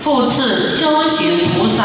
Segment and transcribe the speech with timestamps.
[0.00, 1.84] 复次，修行菩萨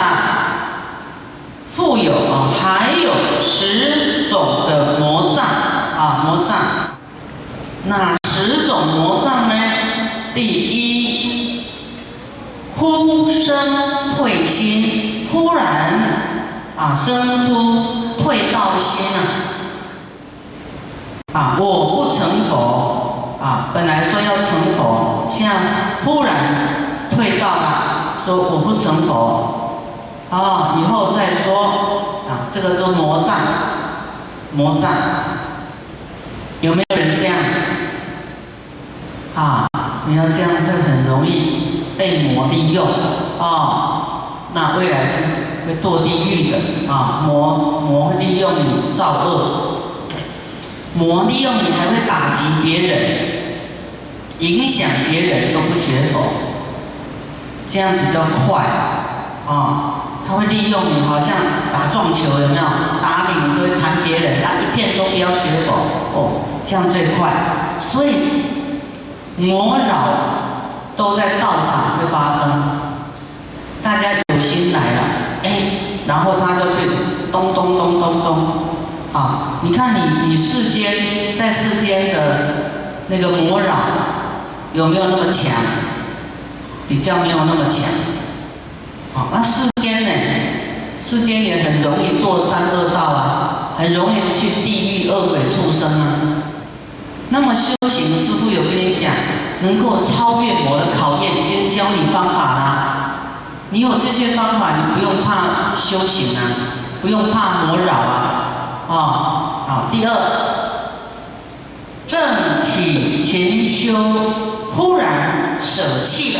[1.73, 6.55] 富有啊，还有十种的魔障啊，魔障。
[7.87, 9.55] 哪十种魔障呢？
[10.33, 11.65] 第一，
[12.77, 15.93] 忽生退心，忽然
[16.77, 19.05] 啊生出退道心
[21.33, 25.55] 啊，啊我不成佛啊，本来说要成佛，现在
[26.03, 26.69] 忽然
[27.11, 27.94] 退道了，
[28.25, 29.85] 说我不成佛，
[30.31, 33.37] 啊以后再说啊，这个叫魔障，
[34.53, 34.91] 魔障，
[36.61, 37.35] 有没有人这样？
[39.35, 39.67] 啊，
[40.07, 42.87] 你要这样会很容易被魔利用
[43.39, 44.01] 啊，
[44.55, 45.21] 那未来是
[45.67, 46.57] 会堕地狱的
[46.91, 49.81] 啊，魔魔利用你造恶，
[50.95, 53.17] 魔利用你还会打击别人，
[54.39, 56.23] 影响别人都不学佛，
[57.67, 58.63] 这样比较快
[59.47, 61.35] 啊，他会利用你，好像
[61.71, 62.63] 打撞球有没有？
[63.01, 65.73] 打你，你就会弹别人，他一片都不要学佛
[66.13, 67.31] 哦，这样最快，
[67.79, 68.09] 所以。
[69.37, 70.07] 魔扰
[70.95, 72.63] 都在道场会发生，
[73.83, 75.01] 大家有心来了，
[75.43, 75.49] 哎，
[76.07, 76.89] 然后他就去
[77.33, 78.47] 咚咚咚咚咚，
[79.11, 82.19] 啊，你看你你世间在世间的
[83.09, 83.75] 那个魔扰
[84.71, 85.51] 有没有那么强？
[86.87, 87.83] 比较没有那么强，
[89.15, 90.09] 啊，那世间呢？
[91.01, 96.43] 世间也很容易堕三恶道啊，很容易去地狱恶鬼畜生啊。
[97.29, 99.11] 那么修行，师傅有跟你讲，
[99.61, 103.15] 能够超越魔的考验，已经教你方法啦。
[103.71, 106.41] 你有这些方法，你不用怕修行啊，
[107.01, 108.41] 不用怕魔扰啊。
[108.87, 108.91] 啊，
[109.67, 109.89] 好。
[109.91, 110.11] 第二，
[112.07, 113.95] 正起勤修，
[114.75, 116.39] 忽然舍弃了，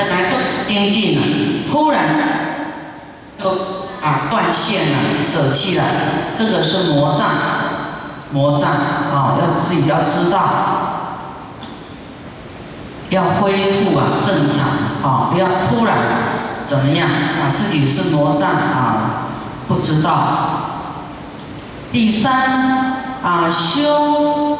[0.00, 1.26] 本来都精进了，
[1.70, 2.00] 忽然
[3.38, 3.50] 都
[4.02, 5.84] 啊断线了，舍弃了，
[6.36, 7.28] 这个是魔障。
[8.32, 10.38] 魔障啊，要自己要知道，
[13.10, 14.68] 要恢复啊正常
[15.02, 15.96] 啊，不要突然
[16.64, 19.26] 怎么样啊，自己是魔障啊，
[19.66, 20.60] 不知道。
[21.90, 22.32] 第三
[23.22, 24.56] 啊，修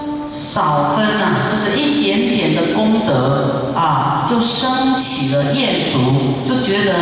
[0.52, 6.92] 少分啊，就是一点点的功德啊，就升起了业足，就觉得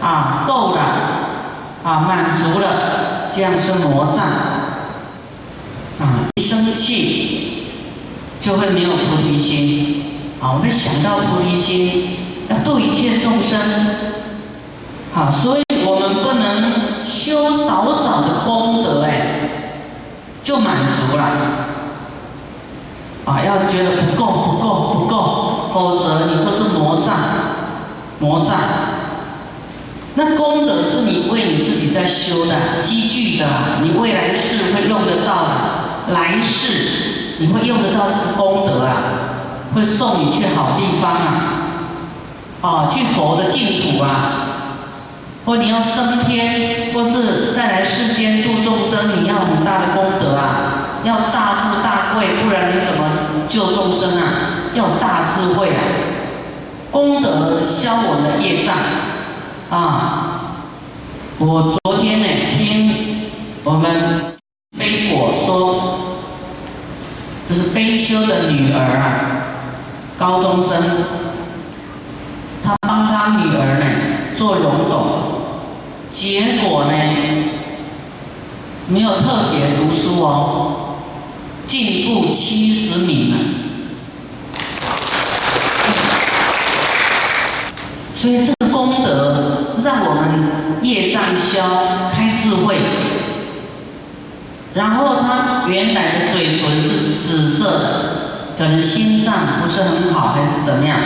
[0.00, 0.80] 啊够了
[1.84, 4.24] 啊满足了，这样是魔障。
[6.00, 7.66] 啊，一生气
[8.40, 10.04] 就会没有菩提心。
[10.40, 12.16] 啊，我们想到菩提心，
[12.48, 13.60] 要度一切众生。
[15.12, 19.50] 好，所以我们不能修少少的功德，哎，
[20.42, 21.61] 就满足了。
[23.24, 27.14] 啊，要觉得不够，不够，不够，否则你就是魔障，
[28.18, 28.56] 魔障。
[30.14, 33.46] 那功德是你为你自己在修的，积聚的，
[33.82, 35.82] 你未来世会用得到的。
[36.12, 38.92] 来世你会用得到这个功德啊，
[39.72, 41.42] 会送你去好地方啊，
[42.60, 44.32] 哦，去佛的净土啊，
[45.46, 50.71] 或你要升天，或是再来世间度众生，你要很大的功德啊，
[51.04, 54.24] 要大富大贵，不然你怎么救众生啊？
[54.74, 55.82] 要大智慧啊，
[56.90, 58.76] 功德消我们的业障
[59.70, 59.78] 啊。
[61.38, 62.26] 我昨天呢
[62.56, 63.30] 听
[63.64, 64.36] 我们
[64.78, 65.98] 悲果说。
[67.48, 69.02] 就是悲修的女儿啊，
[70.16, 70.80] 高中生，
[72.64, 73.84] 他帮他女儿呢
[74.34, 75.06] 做溶洞，
[76.12, 76.92] 结果呢
[78.86, 80.91] 没有特别读书哦，
[81.72, 83.38] 进步七十米了。
[88.14, 92.76] 所以这个功德让我们业障消，开智慧。
[94.74, 98.02] 然后他原来的嘴唇是紫色的，
[98.58, 100.98] 可能心脏不是很好还是怎么样？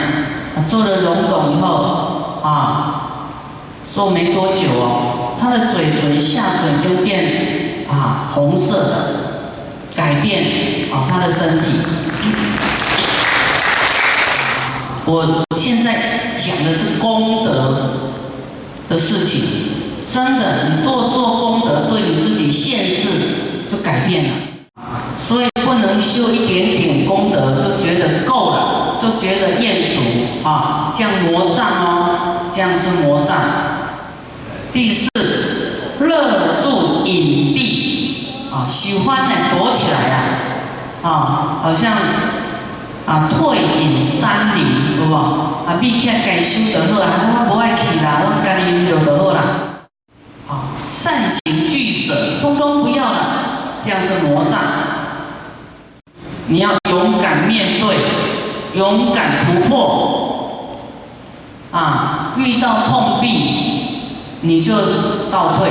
[0.67, 3.03] 做了溶洞以后啊，
[3.89, 9.26] 做没多久哦，他的嘴唇下唇就变啊红色的，
[9.97, 10.45] 改变
[10.93, 11.65] 啊他的身体。
[15.07, 18.13] 我现在讲的是功德
[18.89, 19.41] 的事情，
[20.13, 23.09] 真的，你多做功德，对你自己现世。
[23.69, 24.31] 就改变了，
[25.19, 33.37] 所以不能修一点点功德就觉得够了，就觉得厌足啊，这样魔障哦，这样是魔障。
[34.73, 35.09] 第四，
[35.99, 40.17] 乐住隐蔽啊，喜欢呢躲起来呀，
[41.03, 41.93] 啊，好像
[43.07, 45.15] 啊，退隐山林，有无？
[45.15, 49.43] 啊，避开该修就好啊，我不爱去啦，我家己留就好啦。
[50.49, 53.19] 啊，善行俱舍，通通不要了，
[53.85, 54.61] 这样是魔障。
[56.49, 57.97] 你要勇敢面对，
[58.75, 60.79] 勇敢突破。
[61.73, 64.01] 啊，遇到碰壁，
[64.41, 64.75] 你就
[65.31, 65.71] 倒退。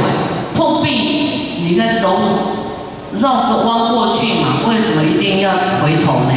[0.54, 2.20] 碰壁，你该走
[3.20, 4.68] 绕个弯过去嘛？
[4.68, 5.52] 为什么一定要
[5.82, 6.34] 回头呢？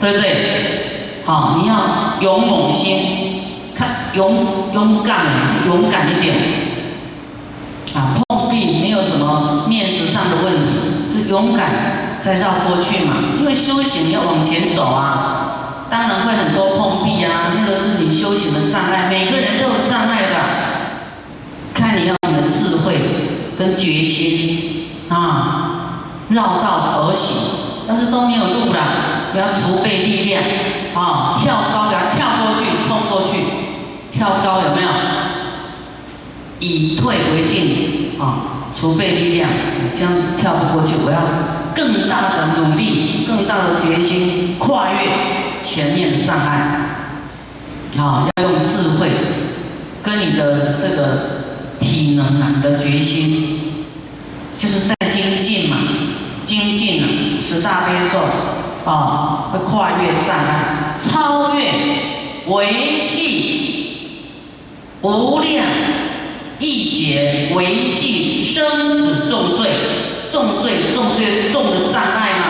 [0.00, 1.22] 对不对？
[1.24, 3.42] 好，你要勇猛心，
[3.74, 5.26] 看勇勇敢，
[5.66, 6.36] 勇敢一点。
[7.94, 13.14] 啊，碰壁没有什么面子上的问题，就勇敢再绕过去嘛。
[13.38, 20.36] 因为修行要往前走啊，当然会很多碰壁啊，那个是你修行的障碍，每个人都有障碍的，
[21.74, 22.94] 看你要你的智慧
[23.58, 25.79] 跟决心啊，
[26.30, 27.36] 绕道而行。
[27.88, 28.78] 但是都没有路了，
[29.34, 30.40] 要储备力量
[30.94, 31.36] 啊！
[31.42, 33.42] 跳高给它跳过去，冲过去，
[34.12, 34.88] 跳高有没有？
[36.60, 38.70] 以退为进啊！
[38.76, 39.50] 储备力量，
[39.96, 41.18] 这样跳不过去，我要
[41.74, 46.80] 更大的努力，更大的决心，跨越前面的障碍
[47.98, 48.28] 啊！
[48.36, 49.10] 要用智慧
[50.00, 53.84] 跟你的这个体能啊的决心，
[54.56, 54.99] 就是在。
[57.62, 58.18] 大悲咒，
[58.90, 61.72] 啊，会跨越障碍，超越
[62.46, 63.10] 维系
[65.02, 65.64] 无量
[66.58, 69.70] 一劫，维系生死重罪，
[70.30, 72.44] 重罪重罪重的障碍嘛。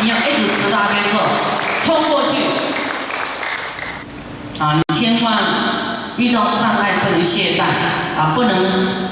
[0.00, 1.18] 你要一直十大悲咒，
[1.84, 2.36] 冲过去，
[4.62, 5.38] 啊，你千万
[6.16, 7.62] 遇到障碍不能懈怠，
[8.18, 8.54] 啊，不能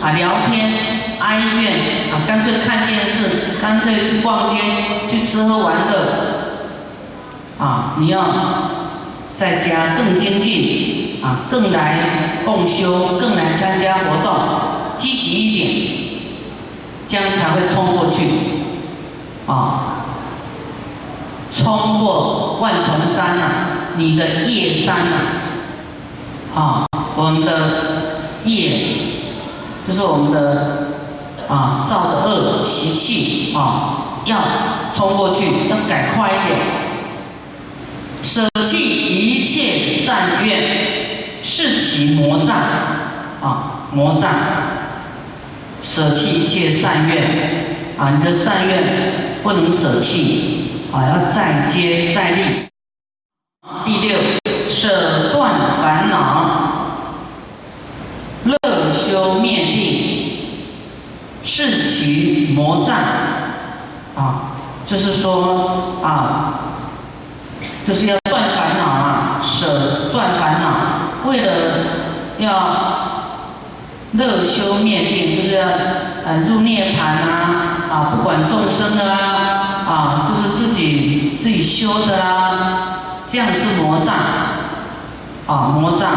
[0.03, 1.04] 啊聊天。
[1.25, 4.61] 哀怨啊，干脆看电视，干脆去逛街，
[5.11, 5.95] 去吃喝玩乐，
[7.59, 8.27] 啊，你要
[9.35, 14.35] 在家更精进啊，更来共修，更来参加活动，
[14.99, 15.67] 积极一点，
[17.09, 18.29] 这样才会冲过去，
[19.47, 20.05] 啊，
[21.51, 23.43] 冲过万重山呐，
[23.97, 25.17] 你的业山呐，
[26.55, 26.87] 啊，
[27.17, 28.11] 我们的
[28.45, 28.89] 业
[29.89, 30.84] 就是我们的。
[31.49, 34.39] 啊，造的恶习气啊，要
[34.93, 36.59] 冲过去，要改快一点，
[38.23, 42.57] 舍弃一切善愿，是其魔障
[43.43, 44.31] 啊，魔障，
[45.83, 48.83] 舍弃一切善愿啊，你的善愿
[49.43, 52.43] 不能舍弃啊，要再接再厉。
[53.85, 54.19] 第六，
[54.71, 55.53] 舍断
[55.83, 56.91] 烦恼，
[58.45, 60.04] 乐修灭定。
[62.55, 62.97] 魔障
[64.17, 64.55] 啊，
[64.87, 66.55] 就是说啊，
[67.87, 71.53] 就是要断烦恼啊，舍断烦恼，为了
[72.39, 72.49] 要
[74.13, 75.67] 乐修灭定，就是要
[76.25, 77.51] 呃入涅盘啊
[77.91, 82.99] 啊，不管众生的啊啊，就是自己自己修的啦，
[83.29, 84.15] 这样是魔障
[85.47, 86.11] 啊，魔障。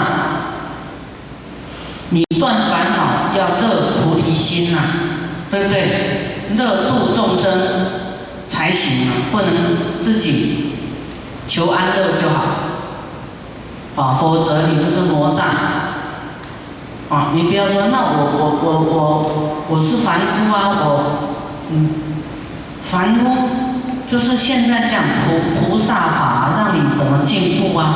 [2.09, 4.79] 你断烦恼要乐菩提心呐。
[5.49, 6.57] 对不对？
[6.57, 7.51] 乐度众生
[8.47, 10.71] 才行啊，不能自己
[11.45, 12.41] 求安乐就好
[14.01, 15.45] 啊，否则你就是魔障
[17.09, 17.31] 啊！
[17.33, 21.29] 你不要说，那我我我我我是凡夫啊，我
[21.71, 21.89] 嗯，
[22.89, 23.49] 凡夫
[24.09, 27.95] 就是现在讲菩菩萨法，让你怎么进步啊？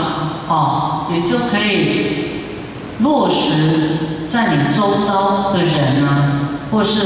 [0.49, 2.41] 哦，你就可以
[2.99, 6.40] 落实在你周遭的人啊。
[6.71, 6.99] 或是，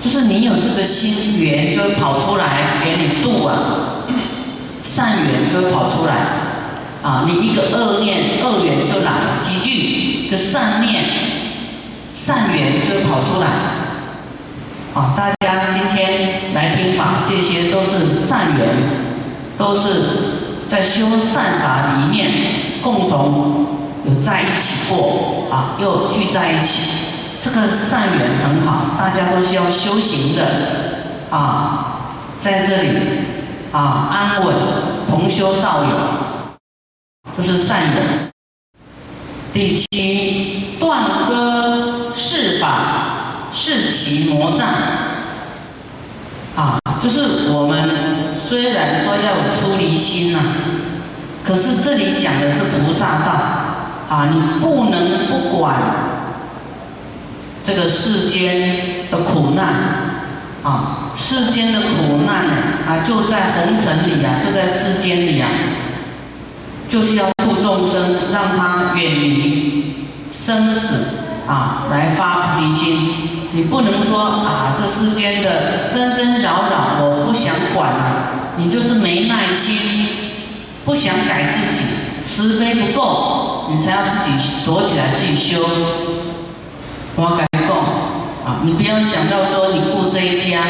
[0.00, 4.06] 就是你有这个心缘，就会跑出来给你度啊，
[4.82, 6.14] 善缘就会跑出来，
[7.02, 11.04] 啊，你一个恶念恶缘就来了，几句的善念
[12.14, 13.46] 善缘就会跑出来，
[14.94, 18.66] 啊，大家今天来听法，这些都是善缘，
[19.58, 19.88] 都是
[20.66, 22.30] 在修善法里面
[22.82, 23.66] 共同
[24.06, 27.05] 有在一起过，啊，又聚在一起。
[27.46, 30.42] 这个善缘很好，大家都是要修行的
[31.30, 32.00] 啊，
[32.40, 32.98] 在这里
[33.70, 34.54] 啊安稳
[35.08, 35.90] 同修道友
[37.36, 38.28] 都是善缘。
[39.54, 44.66] 第七，断割世法是其魔障
[46.56, 50.40] 啊，就是我们虽然说要有出离心呐，
[51.46, 53.32] 可是这里讲的是菩萨道
[54.10, 55.76] 啊，你不能不管。
[57.66, 59.66] 这个世间的苦难
[60.62, 62.46] 啊，世间的苦难
[62.86, 65.48] 啊，就在红尘里啊，就在世间里啊，
[66.88, 68.00] 就是要度众生，
[68.32, 70.94] 让他远离生死
[71.48, 73.14] 啊，来发菩提心。
[73.50, 80.06] 你不能说啊，这世间的纷纷扰扰，我不想管了，你就是没耐心，
[80.84, 81.84] 不想改自己，
[82.24, 84.30] 慈悲不够，你才要自己
[84.64, 85.66] 躲起来自己修。
[87.18, 87.46] 我改
[88.46, 90.62] 啊，你不要想到说你顾这一家，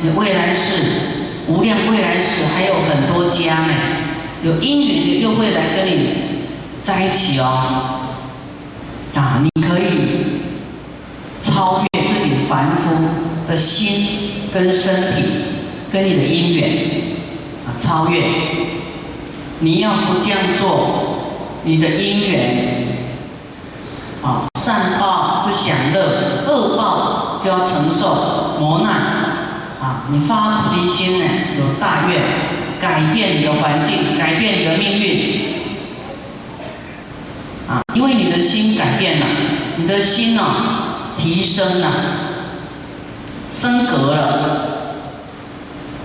[0.00, 0.72] 你未来世
[1.48, 3.74] 无量未来世还有很多家呢，
[4.42, 6.14] 有姻缘又会来跟你
[6.82, 8.00] 在一起哦。
[9.14, 10.40] 啊，你可以
[11.42, 12.94] 超越自己凡夫
[13.46, 15.24] 的心跟身体
[15.92, 16.70] 跟你的姻缘
[17.66, 18.22] 啊，超越。
[19.58, 21.18] 你要不这样做，
[21.64, 22.86] 你的姻缘
[24.22, 28.92] 啊，善报就享乐，恶报就要承受磨难
[29.80, 30.04] 啊。
[30.12, 31.24] 你发菩提心呢，
[31.58, 32.22] 有大愿，
[32.78, 35.40] 改变你的环境，改变你的命运。
[37.68, 39.26] 啊，因为你的心改变了，
[39.74, 40.44] 你的心呢
[41.18, 41.88] 提升了，
[43.50, 44.66] 升格了，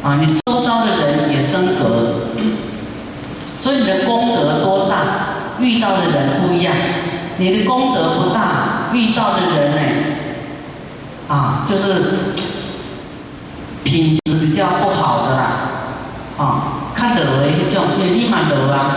[0.03, 2.15] 啊，你周遭的人也升格，
[3.61, 4.95] 所以你的功德多大，
[5.59, 6.73] 遇到的人不一样。
[7.37, 9.81] 你的功德不大，遇到的人呢，
[11.27, 12.19] 啊，就是
[13.83, 15.47] 品质比较不好的啦，
[16.37, 18.91] 啊，看得为一种，你立马得啊，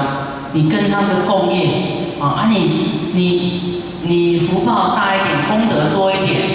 [0.53, 1.95] 你跟他们的共业。
[2.21, 6.51] 啊，你你你福报大一点，功德多一点，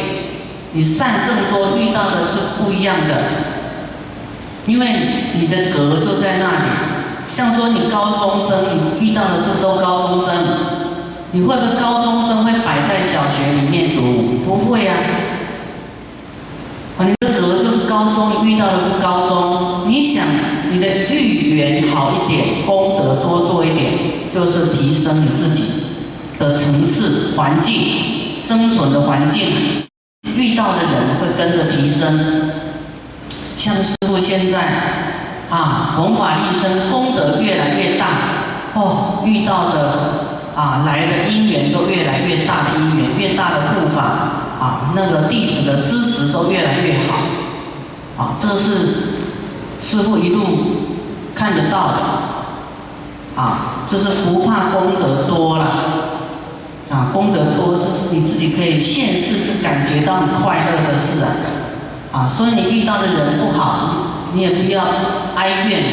[0.74, 3.24] 你善更多，遇到的是不一样的，
[4.66, 4.88] 因为
[5.36, 6.70] 你的格就在那里。
[7.32, 8.58] 像说你高中生，
[9.00, 10.36] 你遇到的是都高中生，
[11.34, 14.46] 你会不会高中生会摆在小学里面读？
[14.46, 14.96] 不会啊。
[16.98, 20.24] 啊，你的格就是高中，遇到的是高中，你想
[20.72, 23.94] 你的遇缘好一点，功德多做一点。
[24.34, 25.63] 就是提升你自己
[26.40, 29.48] 的层次、环境、生存的环境，
[30.24, 32.52] 遇到的人会跟着提升。
[33.56, 34.60] 像师傅现在
[35.52, 38.08] 啊，弘法利生，功德越来越大
[38.74, 44.01] 哦，遇到的啊来的因缘都越来越大的因缘，越大的护法
[44.60, 47.17] 啊，那个弟子的资质都越来越好。
[48.17, 48.72] 啊，这是
[49.81, 50.43] 师傅一路
[51.36, 52.00] 看得到的。
[53.36, 53.69] 啊。
[53.89, 55.65] 就是不怕功德多了，
[56.89, 61.29] 啊，功德多是是你自己可以现世就感觉到你快乐的事啊，
[62.12, 63.89] 啊，所以你遇到的人不好，
[64.33, 64.83] 你也不要
[65.36, 65.83] 哀怨，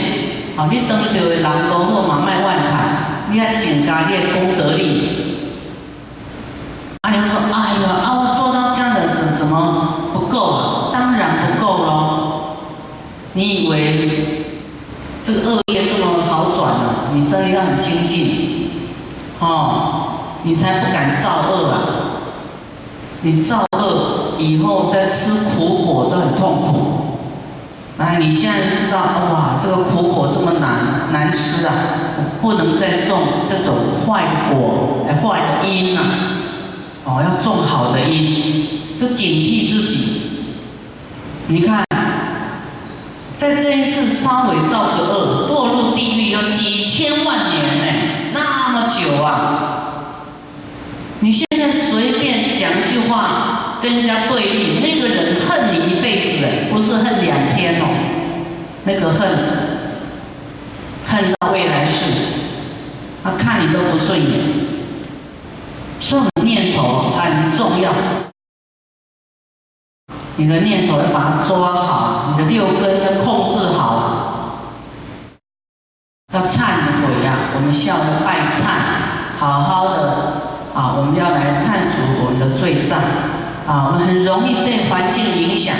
[0.56, 2.99] 啊，你等到的人多或马卖万谈，
[3.30, 5.36] 你要增加你的功德力。
[7.02, 10.90] 啊，你说，哎呀，啊，我做到这样的怎怎么不够啊？
[10.92, 12.56] 当然不够喽，
[13.32, 14.44] 你以为
[15.24, 17.14] 这个恶业这么好转呢？
[17.14, 18.70] 你真的要很精进，
[19.38, 21.78] 哦，你才不敢造恶啊！
[23.22, 26.89] 你造恶以后再吃苦果就很痛苦。
[28.00, 28.98] 哎，你现在知道
[29.30, 31.72] 哇，这个苦果这么难难吃啊，
[32.40, 33.76] 不能再种这种
[34.06, 36.00] 坏果，哎，坏的因呐，
[37.04, 40.22] 哦，要种好的因，就警惕自己。
[41.48, 41.84] 你看。
[43.36, 49.32] 在这一世稍微造个恶，堕入地狱要几千万年呢，那么久啊！
[51.20, 55.36] 你现在随便讲一句话，跟人家对立，那个人，
[56.90, 57.86] 是恨两天哦，
[58.82, 59.28] 那个恨，
[61.06, 62.10] 恨到未来世，
[63.22, 64.40] 他看你都不顺眼，
[66.00, 67.92] 所以念头很重要。
[70.34, 74.66] 你的念头要把它抓好，你的六根要控制好，
[76.34, 76.56] 要忏
[76.98, 77.36] 悔呀！
[77.54, 80.08] 我们笑着拜忏，好好的
[80.74, 80.94] 啊！
[80.96, 82.98] 我们要来忏除我们的罪障
[83.68, 83.86] 啊！
[83.86, 85.76] 我们很容易被环境影响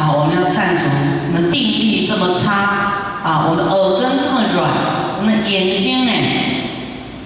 [0.00, 0.08] 啊！
[0.16, 0.86] 我们要忏除，
[1.28, 3.44] 我们定力这么差啊！
[3.50, 4.70] 我们耳根这么软，
[5.18, 6.12] 我们眼睛呢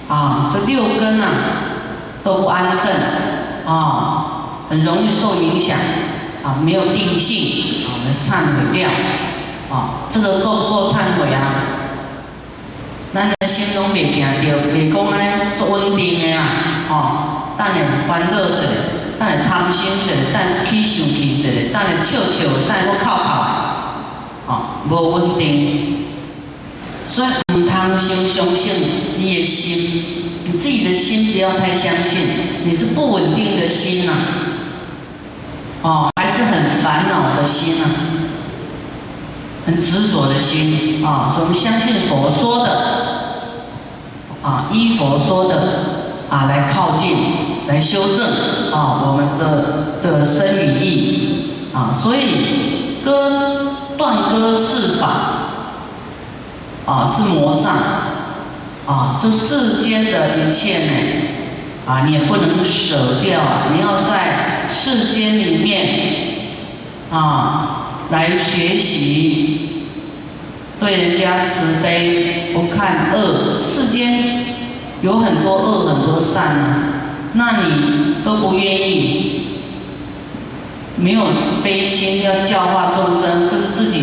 [0.08, 1.26] 啊，这六根呐
[2.24, 2.92] 都不安分
[3.64, 5.78] 啊，很容易受影响。
[6.42, 8.90] 啊，没有定性，啊，我们忏悔掉，
[9.70, 11.40] 啊，这个够不够忏悔啊？
[13.14, 16.44] 咱的心拢袂行着，袂讲安做稳定的啊，
[16.90, 17.72] 哦，等下
[18.08, 18.62] 烦恼者，
[19.18, 24.52] 等下贪心者，等起生气者，等下笑笑，等下我哭哭，哦，
[24.90, 26.04] 无稳定，
[27.08, 28.72] 所以唔贪心相信
[29.18, 32.26] 你的心，你自己的心不要太相信，
[32.64, 34.12] 你是不稳定的心呐，
[35.82, 36.10] 哦。
[36.36, 37.86] 是很烦恼的心啊，
[39.64, 42.68] 很执着的心啊，所以我们相信佛说的
[44.42, 46.03] 啊，依佛说的
[46.34, 47.16] 啊来靠近，
[47.68, 48.26] 来修正
[48.72, 55.06] 啊我们的这个身与意啊，所以割断割是法
[56.86, 57.72] 啊是魔障
[58.84, 60.92] 啊，这世间的一切呢
[61.86, 66.48] 啊你也不能舍掉啊，你要在世间里面
[67.12, 67.70] 啊。
[68.10, 69.86] 来学习，
[70.78, 73.58] 对人家慈悲，不看恶。
[73.58, 74.44] 世间
[75.04, 76.78] 有很多恶，很多善啊，
[77.34, 79.58] 那你都不愿意，
[80.96, 81.20] 没有
[81.62, 84.00] 悲心，要教化众生，就是自己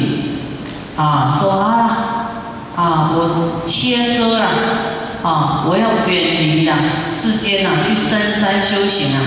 [0.95, 2.27] 啊，说啊
[2.75, 4.45] 啊，我切割了
[5.23, 6.75] 啊，我要远离了
[7.09, 9.19] 世间啊，去深山修行啊，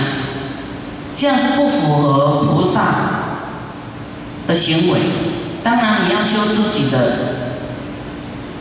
[1.13, 3.25] 这样是不符合菩萨。
[4.47, 4.99] 的行为，
[5.63, 7.34] 当然你要修自己的，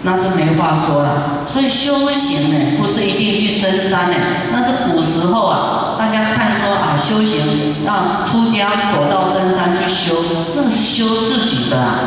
[0.04, 1.44] 那是没话说了。
[1.50, 4.16] 所以修行呢，不是一定去深山呢，
[4.52, 10.14] 那是古时候啊，大家看说啊，修行要出家躲到深山去修，
[10.54, 11.98] 那是修自己的啊。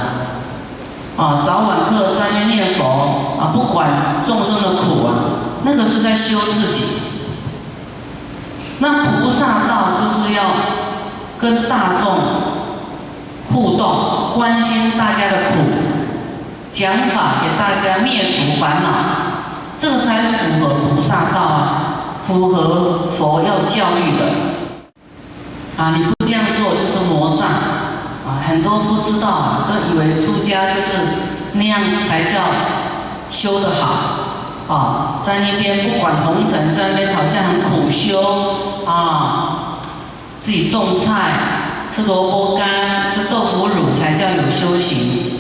[1.18, 5.14] 啊，早晚课专业念佛啊，不管众生的苦啊，
[5.64, 6.84] 那个是在修自己。
[8.80, 10.44] 那菩萨道就是要
[11.40, 12.18] 跟大众。
[13.50, 15.56] 互动，关心大家的苦，
[16.72, 18.90] 讲法给大家灭除烦恼，
[19.80, 21.82] 这个才符合菩萨道啊，
[22.24, 25.82] 符合佛要教育的。
[25.82, 28.42] 啊，你不这样做就是魔障啊！
[28.48, 30.94] 很多不知道，就以为出家就是
[31.54, 32.42] 那样才叫
[33.30, 39.80] 修得好啊，在那边不管红尘，在那边好像很苦修啊，
[40.42, 41.56] 自己种菜。
[41.90, 45.40] 吃萝卜干、吃豆腐乳才叫有修行。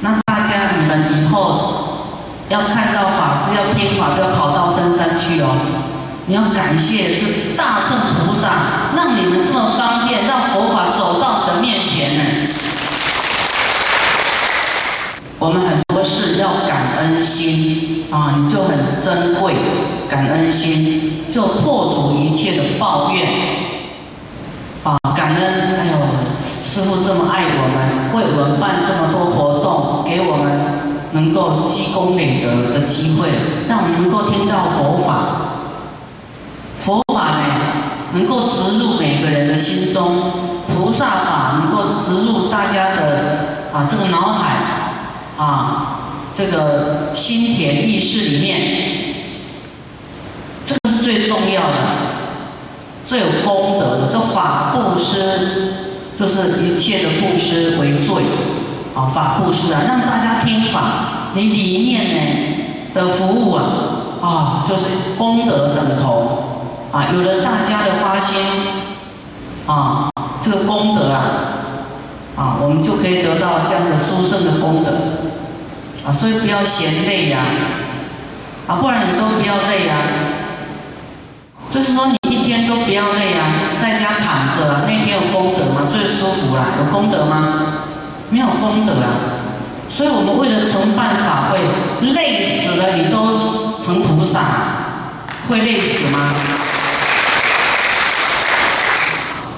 [0.00, 2.06] 那大家你们以后
[2.48, 5.56] 要看到法师要听法，都要跑到深山去哦。
[6.26, 12.24] 你要感谢是大乘菩萨，让你们这么方便，让佛法走到你的面前呢。
[15.38, 19.54] 我们很多事要感恩心啊，你就很珍贵，
[20.08, 23.28] 感恩心就破除一切的抱怨。
[24.84, 25.76] 啊，感恩！
[25.76, 25.98] 哎呦，
[26.64, 33.28] 师父这么爱我们，为我们办这么多活动，给我们能够积功累德的机会，
[33.68, 35.12] 让我们能够听到佛法。
[36.78, 37.44] 佛法呢，
[38.12, 40.04] 能够植入每个人的心中；
[40.66, 44.56] 菩萨法能够植入大家的啊这个脑海，
[45.36, 46.00] 啊
[46.36, 48.60] 这个心田意识里面，
[50.66, 52.08] 这个是最重要的。
[53.06, 55.72] 最有功德的，这法布施
[56.18, 58.22] 就是一切的布施为最，
[58.98, 60.80] 啊，法布施啊，让大家听法，
[61.34, 63.62] 你里面呢的服务啊，
[64.20, 66.42] 啊，就是功德等同，
[66.90, 68.40] 啊，有了大家的发心，
[69.68, 70.10] 啊，
[70.42, 71.22] 这个功德啊，
[72.36, 74.90] 啊，我们就可以得到这样的殊胜的功德，
[76.04, 77.38] 啊，所以不要嫌累呀，
[78.66, 79.94] 啊，不然你都不要累呀，
[81.70, 82.18] 就是说你。
[82.28, 85.86] 一天都不要累啊，在家躺着，那天有功德吗？
[85.92, 87.87] 最舒服啦，有功德吗？
[88.30, 89.08] 没有功德啊。
[89.90, 91.58] 所以我们为了承办法会，
[92.12, 94.40] 累死了你都成菩萨，
[95.48, 96.32] 会累死吗？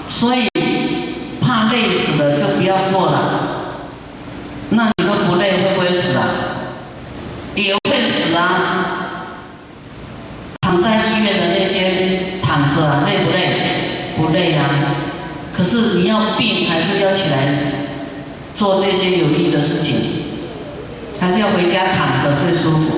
[0.09, 0.49] 所以
[1.41, 3.17] 怕累死的就不要做了。
[4.71, 6.25] 那你都不累会不会死啊？
[7.57, 8.43] 也会死啊。
[10.61, 12.41] 躺在医院的那些。
[12.43, 14.15] 躺着，累不累？
[14.17, 14.65] 不累啊。
[15.57, 17.70] 可是你要病，还是要起来
[18.61, 19.97] 做这些有益的事情，
[21.19, 22.93] 还是要回家躺着最舒服。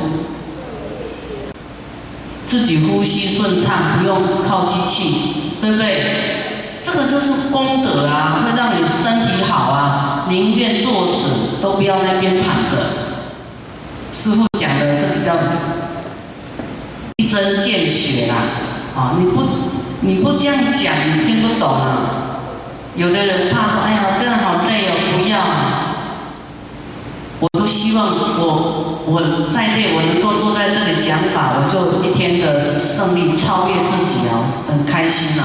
[2.48, 5.14] 自己呼吸顺畅，不用靠机器，
[5.60, 6.82] 对不对？
[6.82, 12.76] 这个就是功德啊，会让你身体好啊，宁愿作死都不要那边躺着。
[14.12, 15.36] 师傅讲的是比较
[17.18, 18.34] 一针见血啦。
[18.96, 19.42] 啊，你不，
[20.00, 22.31] 你不这样讲，你听不懂啊。
[22.94, 25.38] 有的人怕说，哎呀，这样好累哦，不要。
[27.40, 35.42] 我都希望我，我再累，我能够坐在这里讲法，我就一天的胜利超越自己哦，很开心呐。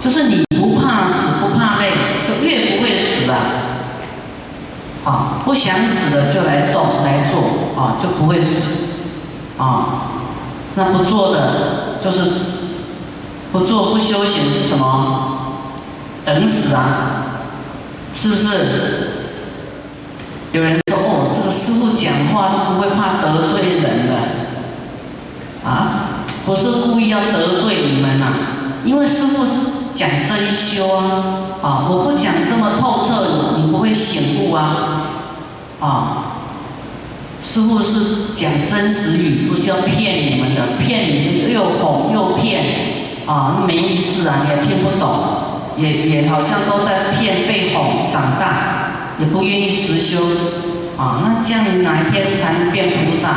[0.00, 1.92] 就是你不怕死，不怕累，
[2.26, 3.36] 就越不会死了。
[5.04, 7.40] 啊，不想死的就来动来做，
[7.80, 8.62] 啊，就不会死，
[9.58, 10.08] 啊。
[10.74, 12.22] 那不做的就是
[13.56, 15.62] 不做不修行是什么？
[16.26, 17.40] 等死啊！
[18.14, 18.48] 是不是？
[20.52, 24.14] 有人说哦，这个师傅讲话都不会怕得罪人的，
[25.64, 28.26] 啊，不是故意要得罪你们呐，
[28.84, 29.52] 因为师傅是
[29.94, 31.04] 讲真修啊，
[31.62, 35.02] 啊，我不讲这么透彻，你不会醒悟啊，
[35.80, 36.22] 啊，
[37.42, 42.95] 师傅是讲真实语，不是要骗你们的，骗你们又哄又骗，
[43.26, 45.18] 啊，没意思啊，也听不懂，
[45.76, 48.84] 也也好像都在骗被哄长大。
[49.18, 50.20] 也不愿意实修，
[50.98, 53.30] 啊，那这样哪一天才能变菩萨？